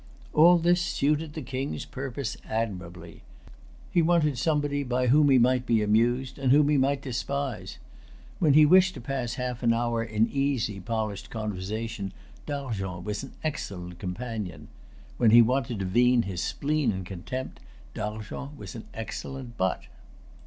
[0.33, 3.21] All this suited the King's purpose admirably.
[3.91, 7.77] He wanted somebody by whom he might be amused, and whom he might despise.
[8.39, 12.13] When he wished to pass half an hour in easy polished conversation,
[12.47, 14.69] D'Argens was an excellent companion;
[15.17, 17.59] when he wanted to vent his spleen and contempt,
[17.93, 19.83] D'Argens was an excellent butt.